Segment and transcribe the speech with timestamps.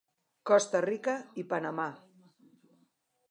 [0.49, 1.87] Costa Rica i Panamà.